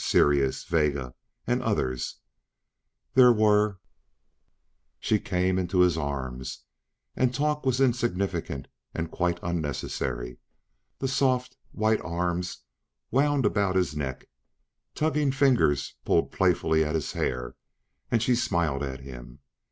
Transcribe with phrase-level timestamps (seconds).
[0.03, 1.13] Sirius, Vega
[1.45, 2.21] and others.
[3.13, 3.77] There were......
[4.99, 6.63] She came into his arms
[7.15, 10.39] and talk was insignificant and quite unnecessary.
[10.97, 12.63] The soft, white arms
[13.11, 14.27] wound about his neck,
[14.95, 17.55] tugging fingers pulled playfully at his hair
[18.09, 19.37] and she smiled at him.